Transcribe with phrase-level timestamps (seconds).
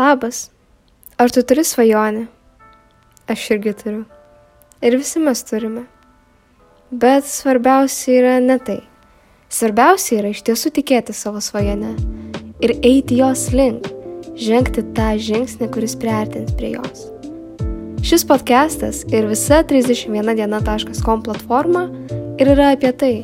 [0.00, 0.50] Labas.
[1.18, 2.26] Ar tu turi svajonę?
[3.28, 4.04] Aš irgi turiu.
[4.80, 5.82] Ir visi mes turime.
[6.90, 8.78] Bet svarbiausia yra ne tai.
[9.52, 11.92] Svarbiausia yra iš tiesų tikėti savo svajonę
[12.64, 13.90] ir eiti jos link,
[14.40, 17.10] žengti tą žingsnį, kuris priartins prie jos.
[18.00, 21.90] Šis podcastas ir visa 31diena.com platforma
[22.40, 23.16] ir yra apie tai.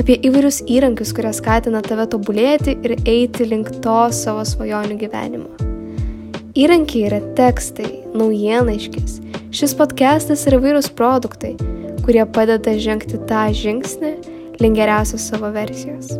[0.00, 5.69] Apie įvairius įrankius, kurie skatina tave tobulėti ir eiti link to savo svajonių gyvenimo.
[6.58, 9.20] Įrankiai yra tekstai, naujienaiškis.
[9.54, 11.52] Šis podcastas yra įvairūs produktai,
[12.02, 14.16] kurie padeda žengti tą žingsnį
[14.58, 16.10] link geriausios savo versijos.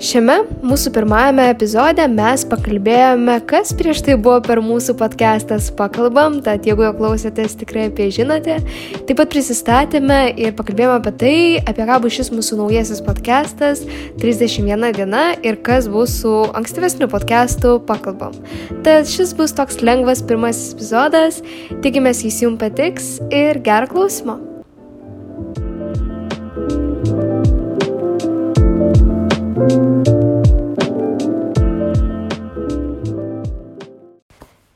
[0.00, 6.64] Šiame mūsų pirmajame epizode mes pakalbėjome, kas prieš tai buvo per mūsų podcastas Pakalbam, tad
[6.64, 8.56] jeigu jo klausėtės, tikrai apie žinote.
[8.96, 11.36] Taip pat prisistatėme ir pakalbėjome apie tai,
[11.68, 13.84] apie ką bus šis mūsų naujasis podcastas
[14.24, 18.40] 31 diena ir kas bus su ankstyvesniu podcastu Pakalbam.
[18.86, 21.44] Tad šis bus toks lengvas pirmasis epizodas,
[21.84, 24.46] tikimės jis jums patiks ir gerą klausimą.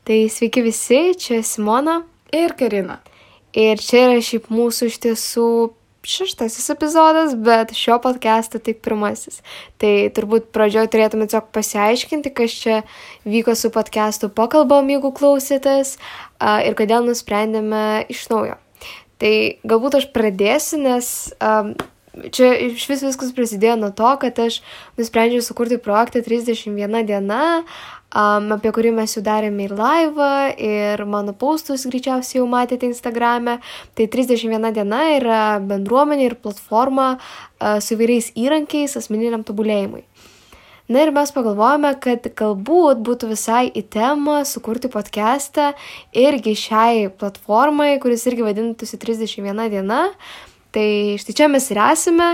[0.05, 2.99] Tai sveiki visi, čia Simona ir Karina.
[3.57, 5.45] Ir čia yra šiaip mūsų iš tiesų
[6.05, 9.39] šeštasis epizodas, bet šio podcast'o tik pirmasis.
[9.81, 12.77] Tai turbūt pradžioje turėtume tiesiog pasiaiškinti, kas čia
[13.25, 15.95] vyko su podcast'u pakalbom, jeigu klausėtės,
[16.37, 18.59] ir kodėl nusprendėme iš naujo.
[19.17, 19.33] Tai
[19.65, 21.73] galbūt aš pradėsiu, nes um,
[22.31, 24.61] čia iš vis viskas prasidėjo nuo to, kad aš
[24.99, 27.63] nusprendžiau sukurti projektą 31 diena,
[28.15, 33.59] um, apie kurį mes jau darėme ir laivą, ir mano paustus greičiausiai jau matėte Instagram'e.
[33.95, 40.05] Tai 31 diena yra bendruomenė ir platforma uh, su įvairiais įrankiais asmeniniam tobulėjimui.
[40.85, 45.71] Na ir mes pagalvojame, kad galbūt būtų visai į temą sukurti podcastą
[46.13, 50.03] irgi šiai platformai, kuris irgi vadintųsi 31 diena.
[50.75, 52.25] Tai štai čia mes ir esame,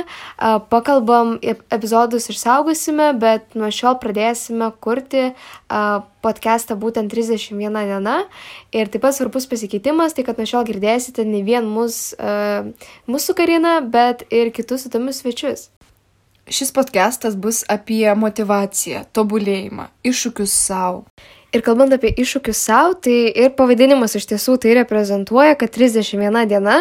[0.72, 5.28] pakalbam, epizodus išsaugosime, bet nuo šiol pradėsime kurti
[6.26, 8.16] podcastą būtent 31 diena.
[8.74, 12.16] Ir taip pat svarbus pasikeitimas, tai kad nuo šiol girdėsite ne vien mus,
[13.06, 15.68] mūsų kariną, bet ir kitus įdomius svečius.
[16.50, 21.06] Šis podcastas bus apie motivaciją, tobulėjimą, iššūkius savo.
[21.52, 26.78] Ir kalbant apie iššūkius savo, tai ir pavadinimas iš tiesų tai reprezentuoja, kad 31 diena,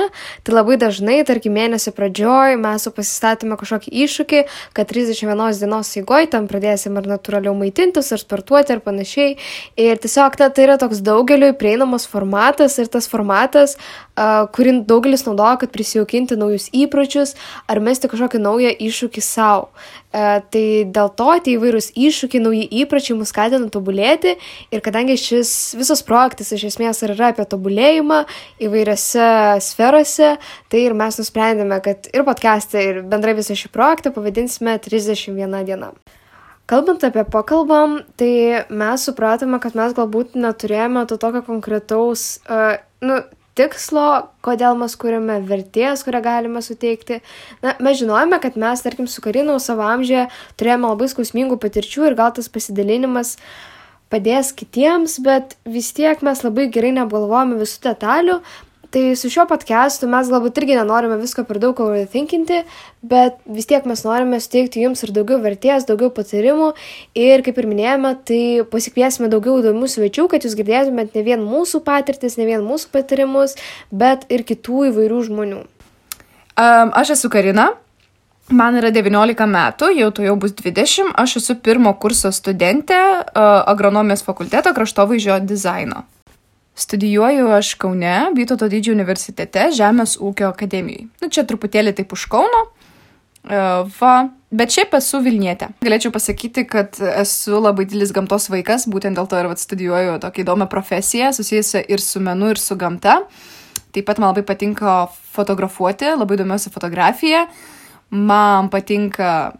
[0.46, 4.44] tai labai dažnai, tarkim, mėnesio pradžioj mes pasistatome kažkokį iššūkį,
[4.78, 9.34] kad 31 dienos įgoj tam pradėsim ar natūraliau maitintis, ar sportuoti, ar panašiai.
[9.74, 15.26] Ir tiesiog na, tai yra toks daugeliu prieinamas formatas ir tas formatas, uh, kurį daugelis
[15.26, 17.34] naudoja, kad prisijaukinti naujus įpročius
[17.66, 19.72] ar mesti kažkokį naują iššūkį savo.
[20.10, 24.34] Uh, tai dėl to tie įvairūs iššūkiai, nauji įpročiai mus skatina tobulėti
[24.70, 28.20] Ir kadangi šis visas projektas iš esmės yra apie tobulėjimą
[28.62, 29.26] įvairiose
[29.64, 30.36] sferose,
[30.70, 35.90] tai ir mes nusprendėme, kad ir podcastą, ir bendrai visą šį projektą pavadinsime 31 diena.
[36.70, 43.18] Kalbant apie pakalbam, tai mes supratome, kad mes galbūt neturėjome to tokio konkretaus, uh, nu,
[43.58, 47.20] tikslo, kodėl mes kūrėme vertės, kurią galime suteikti.
[47.64, 50.28] Na, mes žinojame, kad mes, tarkim, su Karinu savo amžiuje
[50.60, 53.36] turėjome labai skausmingų patirčių ir gal tas pasidalinimas
[54.10, 58.40] padės kitiems, bet vis tiek mes labai gerai neapgalvojame visų detalių.
[58.90, 62.56] Tai su šiuo podcastu mes galbūt irgi nenorime visko per daug overthinkinti,
[63.06, 66.72] bet vis tiek mes norime suteikti jums ir daugiau vertės, daugiau patarimų
[67.14, 68.40] ir kaip ir minėjome, tai
[68.72, 73.54] pasikviesime daugiau įdomių svečių, kad jūs girdėtumėt ne vien mūsų patirtis, ne vien mūsų patarimus,
[73.94, 75.62] bet ir kitų įvairių žmonių.
[76.58, 77.70] Um, aš esu Karina,
[78.50, 82.98] Man yra 19 metų, jau to jau bus 20, aš esu pirmo kurso studentė
[83.38, 86.02] agronomijos fakulteto kraštovaizdžio dizaino.
[86.80, 91.08] Studijuoju aš Kaune, Vytauto didžiojo universitete, Žemės ūkio akademijai.
[91.20, 92.62] Nu, čia truputėlį taip už Kauno.
[93.44, 94.14] Va,
[94.52, 95.70] bet šiaip esu Vilnietė.
[95.84, 100.44] Galėčiau pasakyti, kad esu labai didelis gamtos vaikas, būtent dėl to ir vat, studijuoju tokią
[100.44, 103.20] įdomią profesiją, susijusią ir su menu, ir su gamta.
[103.92, 105.02] Taip pat man labai patinka
[105.36, 107.46] fotografuoti, labai domiuosi fotografija.
[107.48, 109.52] Uh, man patinka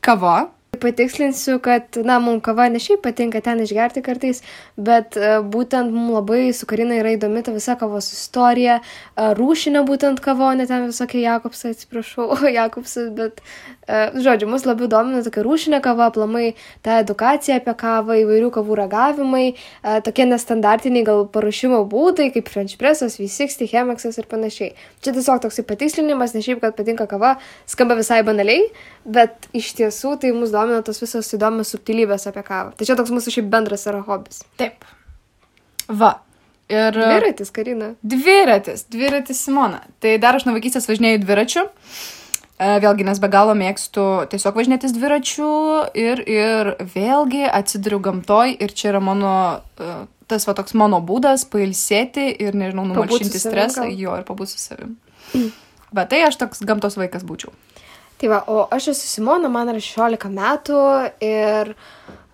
[0.00, 0.48] kava.
[0.82, 4.42] Patikslinsiu, kad, na, mums kava ne šiaip patinka ten išgerti kartais,
[4.76, 9.84] bet uh, būtent mums labai su Karina yra įdomi ta visa kavos istorija, uh, rūšinė
[9.88, 12.30] būtent kava, ne ten visokie Jakobsai, atsiprašau,
[12.60, 13.42] Jakobsas, bet
[13.88, 16.50] E, žodžiu, mus labiau domina tokia rūšinė kava, aplamai
[16.84, 22.76] ta edukacija apie kavą, įvairių kavų ragavimai, e, tokie nestandartiniai gal paruošimo būdai, kaip French
[22.80, 24.74] Pressas, V60, Chemexas ir panašiai.
[25.00, 28.66] Čia tiesiog toksai patikslinimas, ne šiaip, kad patinka kava, skamba visai banaliai,
[29.08, 32.72] bet iš tiesų tai mus domina tos visos įdomios subtilybės apie kavą.
[32.78, 34.42] Tai čia toks mūsų šiaip bendras yra hobis.
[34.60, 34.86] Taip.
[35.88, 36.18] Va.
[36.68, 37.94] Ir Dviratis, Karina.
[38.04, 39.80] dviratis, dviratis Simona.
[40.04, 41.62] Tai dar aš nuo vaikystės važinėjau dviračiu.
[42.58, 45.48] E, Vėlgi, nes be galo mėgstu tiesiog važinėtis dviračiu
[45.96, 49.32] ir, ir vėlgi atsiduriu gamtoj ir čia yra mano,
[49.80, 49.94] e,
[50.28, 54.98] tas va toks mano būdas pailsėti ir, nežinau, numalšinti stresą, jo ir pabūti su savim.
[55.94, 57.54] Bet tai aš toks gamtos vaikas būčiau.
[58.18, 60.78] Tai va, o aš esu Simona, man yra 16 metų
[61.22, 61.70] ir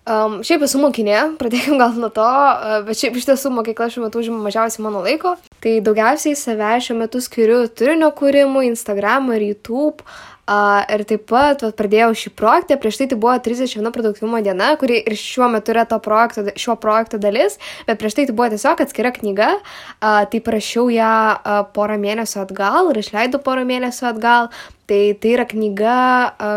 [0.09, 4.07] um, šiaip esu mokinė, pradėkime gal nuo to, uh, bet šiaip iš tiesų mokykla šiuo
[4.07, 5.35] metu užima mažiausiai mano laiko.
[5.61, 10.01] Tai daugiausiai save šiuo metu skiriu turinio kūrimui, Instagram ir YouTube.
[10.45, 14.67] Uh, ir taip pat vat, pradėjau šį projektą, prieš tai tai buvo 31 produktyvumo diena,
[14.77, 18.51] kuri ir šiuo metu yra to projekto, šio projekto dalis, bet prieš tai tai buvo
[18.53, 24.11] tiesiog atskira knyga, uh, tai parašiau ją uh, porą mėnesių atgal ir išleidau porą mėnesių
[24.11, 24.51] atgal.
[24.85, 25.93] Tai tai yra knyga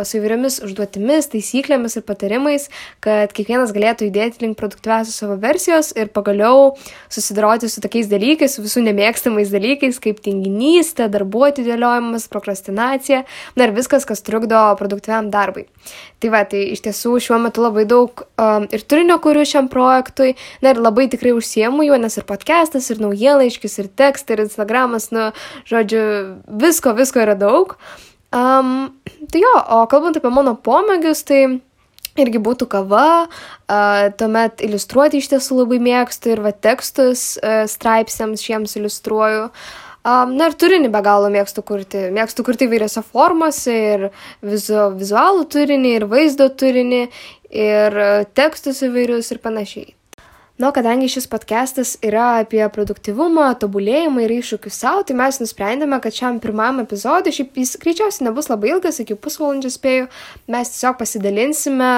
[0.05, 2.67] su įvairiomis užduotimis, taisyklėmis ir patarimais,
[3.01, 6.75] kad kiekvienas galėtų judėti link produktyviausios savo versijos ir pagaliau
[7.09, 13.23] susidoroti su tokiais dalykais, su visų nemėgstamais dalykais, kaip tinginystė, darbo atidėliojimas, prokrastinacija,
[13.57, 15.65] na ir viskas, kas trukdo produktyviam darbui.
[16.21, 20.35] Tai va, tai iš tiesų šiuo metu labai daug um, ir turinio kuriu šiam projektui,
[20.61, 25.09] na ir labai tikrai užsiemu juo, nes ir podcastas, ir naujienlaiškis, ir tekstai, ir Instagramas,
[25.17, 25.31] nu,
[25.73, 26.05] žodžiu,
[26.61, 27.79] visko, visko yra daug.
[28.29, 28.91] Um,
[29.33, 31.43] tai jo, o kalbant apie mano pomėgius, tai
[32.19, 33.29] irgi būtų kava,
[34.21, 39.51] tuomet iliustruoti iš tiesų labai mėgstu ir va tekstus uh, straipsniams šiems iliustruoju.
[40.09, 42.07] Na ir turinį be galo mėgstu kurti.
[42.15, 44.07] Mėgstu kurti įvairiose formose ir
[44.47, 47.03] vizu, vizualų turinį, ir vaizdo turinį,
[47.53, 49.98] ir uh, tekstus įvairius ir panašiai.
[50.59, 56.01] Na, o kadangi šis podcastas yra apie produktivumą, tobulėjimą ir iššūkius savo, tai mes nusprendėme,
[56.03, 60.09] kad šiam pirmam epizodui, šiaip jis greičiausiai nebus labai ilgas, iki pusvalandžio spėjau,
[60.51, 61.93] mes tiesiog pasidalinsime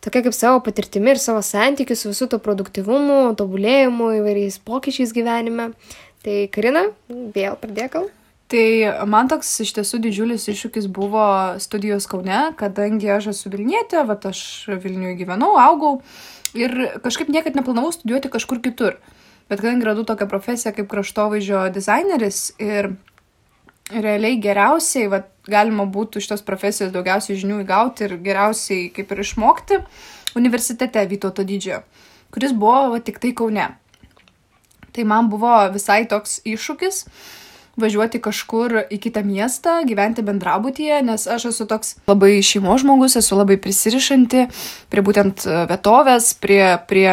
[0.00, 5.74] tokia kaip savo patirtimi ir savo santykiu su visų to produktivumu, tobulėjimu, įvairiais pokyčiais gyvenime.
[6.24, 8.08] Tai Karina, vėl pradėk gal.
[8.48, 8.64] Tai
[9.10, 11.26] man toks iš tiesų didžiulis iššūkis buvo
[11.60, 14.40] studijos Kaune, kadangi aš esu Vilnietė, va aš
[14.70, 15.98] Vilniuje gyvenau, augau
[16.56, 16.74] ir
[17.04, 18.98] kažkaip niekad neplanavau studijuoti kažkur kitur.
[19.46, 22.90] Bet kadangi radau tokią profesiją kaip kraštovaizdžio dizaineris ir
[23.94, 29.22] realiai geriausiai, va, galima būtų iš tos profesijos daugiausiai žinių įgauti ir geriausiai kaip ir
[29.22, 29.80] išmokti
[30.36, 31.84] universitete Vytauto didžiojo,
[32.34, 33.68] kuris buvo va, tik tai Kaune.
[34.92, 37.04] Tai man buvo visai toks iššūkis
[37.80, 43.36] važiuoti kažkur į kitą miestą, gyventi bendrabutyje, nes aš esu toks labai šeimo žmogus, esu
[43.36, 44.46] labai prisirišanti
[44.92, 47.10] prie būtent e, vietovės, prie, prie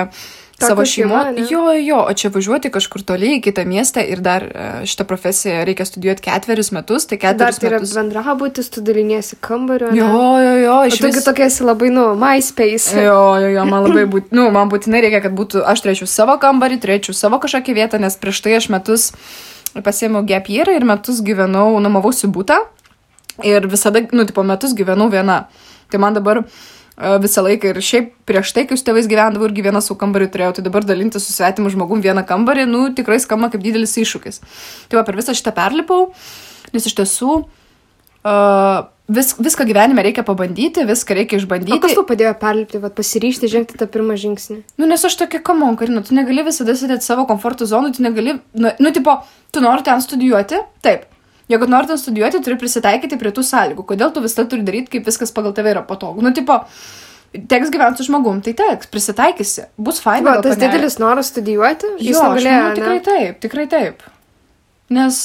[0.53, 1.29] Tokia savo šeima, šeimo.
[1.33, 1.47] ane?
[1.49, 5.63] Jo, jo, o čia važiuoti kažkur toliai į kitą miestą ir dar e, šitą profesiją
[5.67, 7.95] reikia studijuoti ketverius metus, tai Dar ketverius tai yra metus.
[7.97, 9.89] bendrabutis, tu daliniesi kambariu.
[9.91, 9.99] ane?
[9.99, 11.23] Jo, jo, jo, iš tu vis...
[11.25, 12.93] tokia esi labai, nu, MySpace.
[13.03, 16.37] Jo, jo, jo, man labai būt, nu, man būtinai reikia, kad būtų, aš turėčiau savo
[16.39, 19.09] kambarį, turėčiau savo kažkokią vietą, nes prieš tai aš metus
[19.81, 22.59] pasiėmiau gepyrą ir metus gyvenau, nuomavausi būtą
[23.47, 25.47] ir visada, nu, tipo, metus gyvenau viena.
[25.89, 26.45] Tai man dabar e,
[27.23, 30.57] visą laiką ir šiaip prieš tai, kai su tėvais gyvendavau irgi vieną su kambariu turėjau,
[30.59, 34.41] tai dabar dalinti su svetimu žmogum vieną kambarį, nu, tikrai skamba kaip didelis iššūkis.
[34.91, 36.11] Tai va, per visą šitą perlipau,
[36.73, 41.75] nes iš tiesų uh, vis, viską gyvenime reikia pabandyti, viską reikia išbandyti.
[41.77, 44.59] O kas tau padėjo perlipti, vat, pasiryšti žengti tą pirmą žingsnį?
[44.81, 48.39] Nu, nes aš tokia, kamon, karina, tu negali visada sėdėti savo komforto zonų, tu negali,
[48.57, 49.19] nu, nu, tipo,
[49.53, 51.05] tu nori ten studijuoti, taip.
[51.51, 53.83] Jeigu nori ten studijuoti, turi prisitaikyti prie tų sąlygų.
[53.93, 56.23] Kodėl tu visą turi daryti, kaip viskas pagal tave yra patogu?
[56.23, 56.55] Nu, tipo,
[57.33, 60.37] teks gyventi su žmogum, tai teks, prisitaikysi, bus faina.
[60.37, 60.71] Gal tas panelė.
[60.77, 62.61] didelis noras studijuoti, jis Jo, aš negalėjo.
[62.63, 63.03] manau, tikrai ne?
[63.09, 64.05] taip, tikrai taip.
[64.93, 65.19] Nes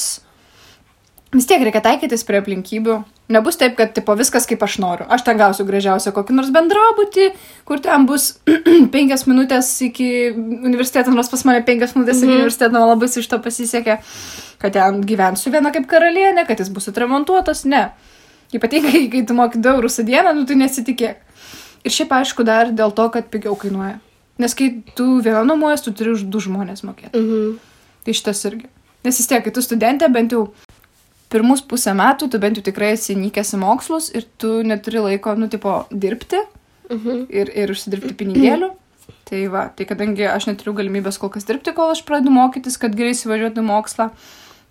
[1.33, 2.95] vis tiek reikia taikytis prie aplinkybių.
[3.29, 5.05] Nebus taip, kad tipo, viskas kaip aš noriu.
[5.13, 7.27] Aš ten gausiu gražiausią kokį nors bendrabutį,
[7.69, 8.39] kur ten bus
[8.95, 12.39] penkias minutės iki universiteto, nors pas mane penkias minutės iki Mhm.
[12.41, 13.99] universiteto, labai iš to pasisekė,
[14.59, 17.65] kad ten gyvensiu viena kaip karalienė, kad jis bus atremontuotas.
[17.69, 17.91] Ne.
[18.53, 21.17] Ypatingai, kai tu moki 2 eurų su dieną, nu tai nesitikėk.
[21.85, 23.99] Ir šiaip aišku dar dėl to, kad pigiau kainuoja.
[24.39, 27.13] Nes kai tu viena nuomojas, tu turi už du žmonės mokėti.
[27.13, 27.59] Mhm.
[28.05, 28.65] Tai šitas irgi.
[29.05, 30.47] Nes vis tiek, kai tu studentė, bent jau
[31.29, 35.35] pirmus pusę metų, tu bent jau tikrai esi nykęs į mokslus ir tu neturi laiko,
[35.37, 36.41] nu, tipo, dirbti
[36.89, 37.27] Mhm.
[37.29, 38.71] ir, ir užsidirbti pinigėlių.
[39.29, 42.95] Tai va, tai kadangi aš neturiu galimybės kol kas dirbti, kol aš pradedu mokytis, kad
[42.97, 44.09] gerai įsivažiuotų mokslą,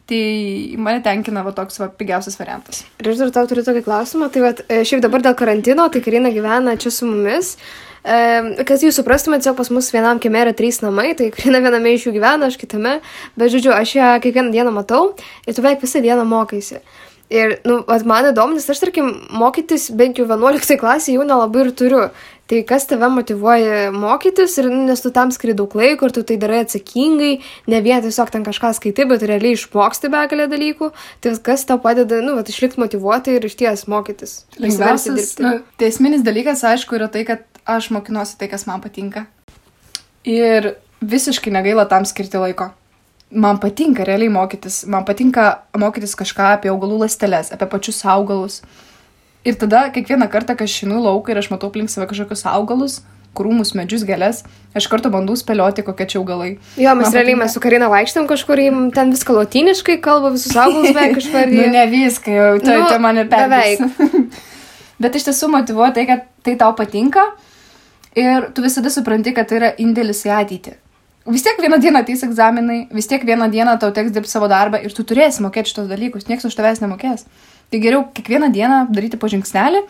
[0.08, 2.82] tai mane tenkina va toks va pigiausias variantas.
[2.98, 4.32] Ir aš dar tau turiu tokį klausimą.
[4.32, 7.54] Tai vat, e, šiaip dabar dėl karantino, tai Karina gyvena čia su mumis.
[7.54, 11.92] E, kad jūs suprastumėte, tiesiog pas mus vienam kieme yra trys namai, tai Karina viename
[11.96, 12.98] iš jų gyvena, aš kitame.
[13.36, 15.12] Bet, žodžiu, aš ją kiekvieną dieną matau
[15.44, 16.80] ir tu beveik visą dieną mokaisi.
[17.28, 21.66] Ir, nu, vat, man įdomu, nes aš, tarkim, mokytis bent jau 11 klasėje jau nelabai
[21.66, 22.06] ir turiu.
[22.48, 26.22] Tai kas tave motivuoja mokytis, ir, nu, nes tu tam skiri daug laiko ir tu
[26.24, 27.34] tai darai atsakingai,
[27.68, 30.88] ne vien tiesiog ten kažką skaitai, bet realiai išmoksti begalę dalykų.
[31.20, 34.38] Tai kas tau padeda, nu, vat, išlikti motivuotai ir iš ties mokytis.
[34.56, 39.26] Lengviausias, nu, tai esminis dalykas, aišku, yra tai, kad aš mokinuosi tai, kas man patinka.
[40.24, 42.70] Ir visiškai negaila tam skirti laiko.
[43.28, 48.62] Man patinka realiai mokytis, man patinka mokytis kažką apie augalų ląsteles, apie pačius augalus.
[49.44, 52.98] Ir tada kiekvieną kartą, kai aš šinu lauką ir aš matau aplink save kažkokius augalus,
[53.36, 54.40] krūmus, medžius, gėlės,
[54.76, 56.54] aš kartu bandau spėlioti, kokie čia augalai.
[56.80, 57.44] Jo, mes Man realiai patinka...
[57.44, 58.62] mes su Karina vaikštėm kažkur,
[58.96, 61.52] ten viską lotiniškai kalba, visus augalus beveik kažkur.
[61.52, 63.84] nu, ne viską, jau tai nu, tai mane beveik.
[65.04, 67.28] Bet iš tiesų motivuoja tai, kad tai tau patinka
[68.18, 70.76] ir tu visada supranti, kad tai yra indėlis į ateitį.
[71.28, 74.80] Vis tiek vieną dieną ateis egzaminai, vis tiek vieną dieną tau teks dirbti savo darbą
[74.80, 77.26] ir tu turėsi mokėti šitos dalykus, niekas už tavęs nemokės.
[77.68, 79.82] Tai geriau kiekvieną dieną daryti po žingsnelį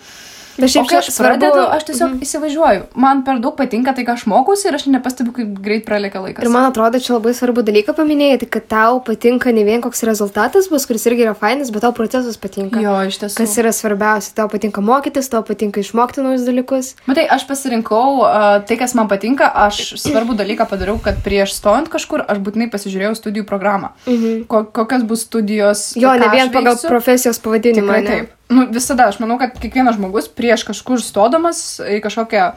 [0.58, 1.76] Bet šiaip kai aš pradedu, svarbu...
[1.76, 2.82] aš tiesiog mm įsivažiuoju.
[2.98, 6.44] Man per daug patinka tai, ką aš mokausi ir aš nepastebiu, kaip greit pralėka laikas.
[6.44, 10.02] Ir man atrodo, čia labai svarbu dalyką paminėjai, tai kad tau patinka ne vien koks
[10.08, 12.82] rezultatas bus, kuris irgi yra fainas, bet tau procesas patinka.
[12.82, 13.38] Jo, iš tiesų.
[13.38, 16.92] Kas yra svarbiausia, tau patinka mokytis, tau patinka išmokti naujus dalykus.
[17.08, 21.90] Matai, aš pasirinkau uh, tai, kas man patinka, aš svarbų dalyką padariau, kad prieš stojant
[21.92, 23.94] kažkur aš būtinai pasižiūrėjau studijų programą.
[24.06, 24.42] Mm -hmm.
[24.50, 25.92] Ko, kokios bus studijos.
[25.96, 27.94] Jo, ne vien pagal profesijos pavadinimą.
[27.94, 32.48] Tikrai, taip nu, visada, aš manau, kad kiekvienas žmogus prieš kažkur stodamas į kažkokią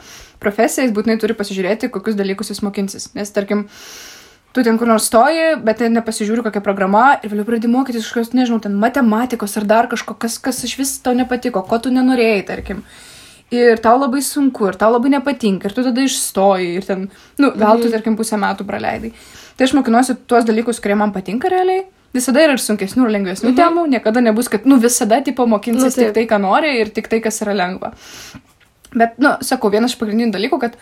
[0.42, 3.10] profesiją, jis būtinai turi pasižiūrėti, kokius dalykus jis mokinsis.
[3.16, 3.66] Nes, tarkim,
[4.56, 8.34] tu ten kur nors stoji, bet ten nepasižiūri kokia programa ir vėliau pradedi mokytis kažkokios,
[8.36, 12.42] nežinau, ten matematikos ar dar kažko, kas, kas iš vis tau nepatiko, ko tu nenorėjai,
[12.48, 12.84] tarkim.
[13.52, 17.52] Ir tau labai sunku, ir tau labai nepatinka, ir tu tada išstoji, ir ten, nu,
[17.52, 17.96] gal tu, mhm.
[17.98, 19.12] tarkim, pusę metų praleidai.
[19.58, 23.50] Tai aš mokinuosi tuos dalykus, kurie man patinka realiai visada yra ir sunkesnių, ir lengvesnių
[23.50, 23.58] mhm.
[23.58, 27.08] temų, niekada nebus, kad, nu, visada, tipo, mokinsis nu, tik tai, ką nori ir tik
[27.12, 27.94] tai, kas yra lengva.
[28.92, 30.76] Bet, nu, sakau, vienas iš pagrindinių dalykų, kad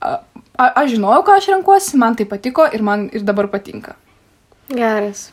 [0.00, 0.22] a,
[0.56, 3.98] a, aš žinojau, ką aš renkuosi, man tai patiko ir man ir dabar patinka.
[4.72, 5.28] Geras.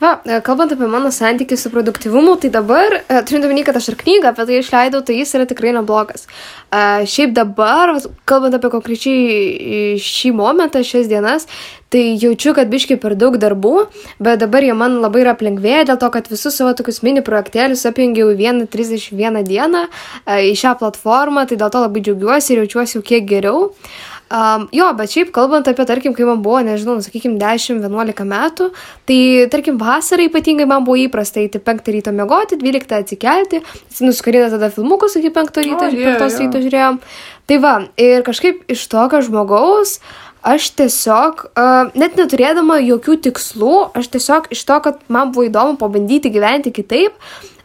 [0.00, 3.92] Va, e, kalbant apie mano santykių su produktivumu, tai dabar, e, turint omeny, kad aš
[3.92, 6.26] ir knygą apie tai išleidau, tai jis yra tikrai neblogas.
[6.72, 7.92] Uh, šiaip dabar,
[8.24, 11.44] kalbant apie konkrečiai šį momentą, šias dienas,
[11.92, 13.74] tai jaučiu, kad biškai per daug darbų,
[14.18, 17.84] bet dabar jie man labai yra aplengvėję dėl to, kad visus savo tokius mini projektėlius
[17.90, 19.84] apjungiau į 1.31 dieną
[20.48, 23.68] į šią platformą, tai dėl to labai džiaugiuosi ir jaučiuosi jau kiek geriau.
[23.68, 28.70] Uh, Um, jo, bet šiaip kalbant apie, tarkim, kai man buvo, nežinau, sakykime, 10-11 metų,
[29.08, 29.18] tai,
[29.52, 33.60] tarkim, vasarą ypatingai man buvo įprasta įti 5 ryto mėgoti, 12 atsikelti,
[34.00, 37.00] nuskarinę tada filmukus iki 5 ryto, oh, yeah, 5 ryto žiūrėjom.
[37.50, 39.98] Tai va, ir kažkaip iš tokio žmogaus
[40.42, 45.76] aš tiesiog, uh, net neturėdama jokių tikslų, aš tiesiog iš to, kad man buvo įdomu
[45.78, 47.20] pabandyti gyventi kitaip,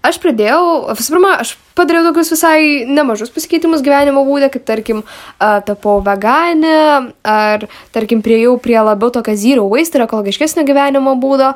[0.10, 0.62] aš pradėjau,
[0.98, 5.04] visų pirma, aš padariau tokius visai nemažus pasikeitimus gyvenimo būdė, kaip tarkim,
[5.40, 11.54] tapau veganė, ar tarkim, prieėjau prie labiau tokio zero waste ir ekologiškesnio gyvenimo būdo.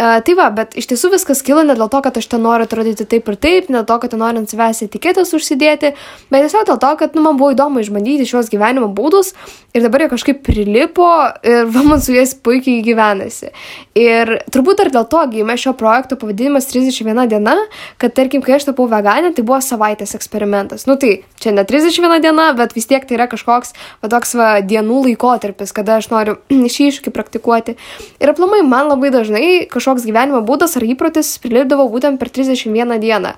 [0.00, 3.04] Tai va, bet iš tiesų viskas kilo ne dėl to, kad aš ten noriu atrodyti
[3.10, 5.90] taip ir taip, ne dėl to, kad noriu ant savęs etiketės užsidėti,
[6.30, 9.34] bet tiesiog dėl to, kad nu, man buvo įdomu išbandyti šios gyvenimo būdus
[9.74, 11.10] ir dabar jie kažkaip prilipo
[11.42, 13.50] ir va, man su jais puikiai gyvenasi.
[13.98, 17.58] Ir turbūt dar dėl to gimė šio projekto pavadinimas 31 diena,
[17.98, 20.86] kad tarkim, kai aš tapau veganė, tai buvo savaitės eksperimentas.
[20.90, 24.52] Nu tai, čia ne 31 diena, bet vis tiek tai yra kažkoks, va toks va,
[24.62, 26.38] dienų laikotarpis, kada aš noriu
[26.74, 27.76] šį iššūkį praktikuoti.
[28.20, 33.36] Ir aplamai man labai dažnai kažkoks gyvenimo būdas ar įprotis prilipdavo būtent per 31 dieną.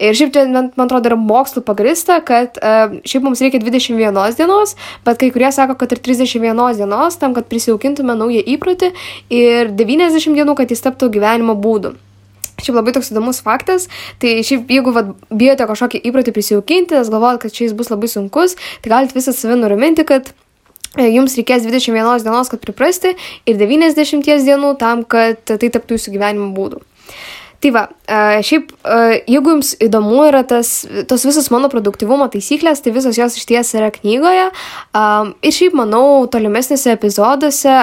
[0.00, 4.72] Ir šiaip čia, man atrodo, yra mokslu pagrista, kad uh, šiaip mums reikia 21 dienos,
[5.04, 8.94] bet kai kurie sako, kad ir 31 dienos tam, kad prisijaukintume naują įprotį
[9.28, 11.98] ir 90 dienų, kad jis taptų gyvenimo būdu.
[12.60, 13.88] Šiaip labai toks įdomus faktas,
[14.22, 18.10] tai šiaip jeigu vat, bijote kažkokį įprotį prisijaukinti, nes galvojat, kad čia jis bus labai
[18.12, 20.32] sunkus, tai galite visą save nuraminti, kad
[20.96, 23.16] e, jums reikės 21 dienos, kad priprasti
[23.48, 26.84] ir 90 dienų tam, kad tai taptų jūsų gyvenimo būdu.
[27.60, 27.82] Tai va,
[28.40, 28.70] šiaip,
[29.28, 33.74] jeigu jums įdomu yra tas, tos visos mano produktivumo taisyklės, tai visos jos iš ties
[33.76, 34.46] yra knygoje.
[35.44, 37.74] Ir šiaip, manau, tolimesnėse epizoduose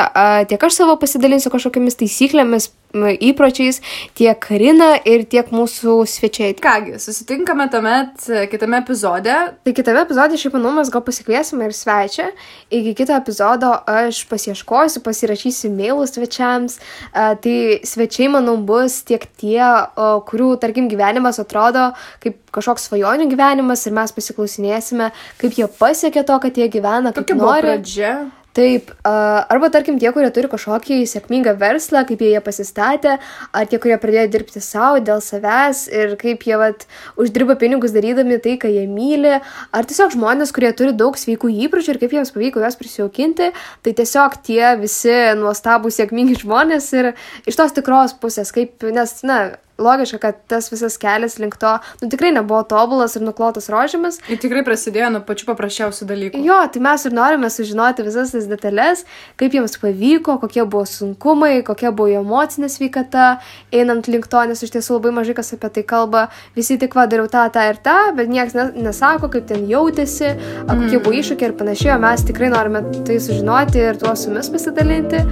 [0.50, 3.82] tiek aš savo pasidalinsiu kažkokiamis taisyklėmis, įpročiais
[4.18, 6.56] tiek Karina ir tiek mūsų svečiai.
[6.62, 9.36] Kągi, susitinkame tuomet e, kitame epizode.
[9.64, 12.30] Tai kitame epizode, šiaip manau, mes gal pasikviesime ir svečią.
[12.72, 16.80] Iki kito epizodo aš pasieškosiu, pasirašysiu mailus svečiams.
[17.14, 19.62] Tai svečiai, manau, bus tiek tie,
[19.98, 21.92] kurių, tarkim, gyvenimas atrodo
[22.24, 27.28] kaip kažkoks svajonių gyvenimas ir mes pasiklausinėsime, kaip jie pasiekė to, kad jie gyvena, kaip
[27.28, 27.68] Tokia nori.
[27.68, 28.14] Pradžia
[28.58, 33.20] Taip, arba tarkim tie, kurie turi kažkokį sėkmingą verslą, kaip jie ją pasistatė,
[33.54, 36.88] ar tie, kurie pradėjo dirbti savo dėl savęs ir kaip jie vat,
[37.22, 41.94] uždirba pinigus darydami tai, ką jie myli, ar tiesiog žmonės, kurie turi daug sveikų įpročių
[41.94, 43.52] ir kaip jiems pavyko juos prisijaukinti,
[43.86, 47.14] tai tiesiog tie visi nuostabų sėkmingi žmonės ir
[47.46, 49.42] iš tos tikros pusės, kaip, nes, na,
[49.78, 54.20] logiška, kad tas visas kelias link to, nu tikrai nebuvo tobulas ir nuklotas rožėmis.
[54.32, 56.42] Ir tikrai prasidėjo nuo pačių paprasčiausių dalykų.
[56.46, 59.04] Jo, tai mes ir norime sužinoti visas tas detalės,
[59.40, 63.28] kaip jiems pavyko, kokie buvo sunkumai, kokia buvo jo emocinė sveikata,
[63.74, 67.30] einant link to, nes iš tiesų labai mažai kas apie tai kalba, visi tik vadariau
[67.32, 70.34] tą, tą ir tą, bet niekas nesako, kaip ten jautėsi,
[70.68, 74.52] kokie buvo iššūkiai ir panašiai, o mes tikrai norime tai sužinoti ir tuo su jumis
[74.54, 75.24] pasidalinti.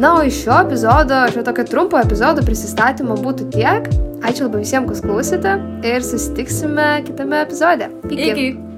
[0.00, 3.50] Na, o iš šio epizodo, šio tokio trumpo epizodo prisistatymo būtų
[3.90, 4.08] tiek.
[4.30, 5.54] Ačiū labai visiems, kas klausėte
[5.86, 7.90] ir susitiksime kitame epizode.
[8.10, 8.28] Iki.
[8.30, 8.69] Iki.